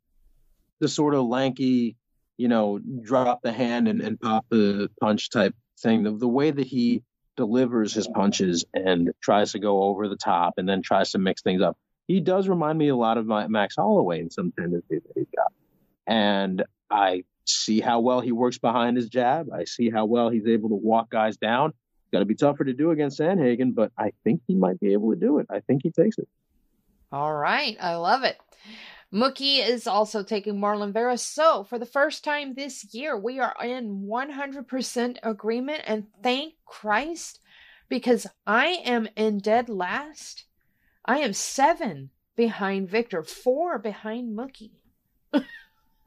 [0.78, 1.96] the sort of lanky,
[2.36, 6.04] you know, drop the hand and, and pop the punch type thing.
[6.04, 7.02] The, the way that he
[7.36, 11.42] delivers his punches and tries to go over the top and then tries to mix
[11.42, 11.76] things up.
[12.06, 15.26] He does remind me a lot of my, Max Holloway in some tendencies that he's
[15.34, 15.52] got.
[16.06, 19.48] And I see how well he works behind his jab.
[19.52, 21.72] I see how well he's able to walk guys down.
[22.12, 25.10] Got to be tougher to do against Sandhagen, but I think he might be able
[25.12, 25.46] to do it.
[25.50, 26.28] I think he takes it.
[27.12, 27.76] All right.
[27.80, 28.38] I love it.
[29.12, 31.16] Mookie is also taking Marlon Vera.
[31.16, 35.82] So, for the first time this year, we are in 100% agreement.
[35.86, 37.40] And thank Christ,
[37.88, 40.44] because I am in dead last.
[41.04, 44.72] I am seven behind Victor, four behind Mookie.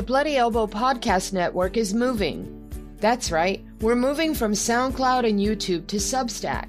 [0.00, 2.70] The Bloody Elbow Podcast Network is moving.
[3.00, 6.68] That's right, we're moving from SoundCloud and YouTube to Substack.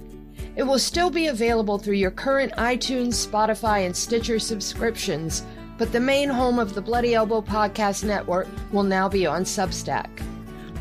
[0.57, 5.45] It will still be available through your current iTunes, Spotify, and Stitcher subscriptions,
[5.77, 10.09] but the main home of the Bloody Elbow Podcast Network will now be on Substack.